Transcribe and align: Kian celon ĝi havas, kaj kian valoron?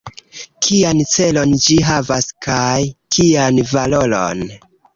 Kian 0.67 1.03
celon 1.15 1.53
ĝi 1.67 1.77
havas, 1.91 2.29
kaj 2.47 2.73
kian 3.17 3.63
valoron? 3.77 4.45